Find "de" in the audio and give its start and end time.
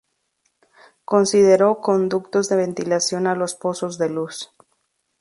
2.49-2.55, 3.99-4.09